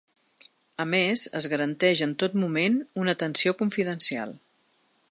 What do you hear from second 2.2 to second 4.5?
tot moment una atenció confidencial.